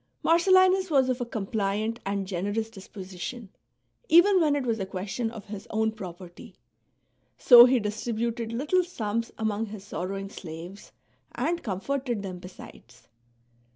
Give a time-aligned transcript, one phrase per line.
[0.23, 3.49] Mar cellinus was of a compliant and generous disposition,
[4.09, 6.53] even when it was a question of his own propert}';
[7.37, 10.91] so he distributed little sums among his sorrowing slaves,
[11.35, 13.07] and comforted them besides.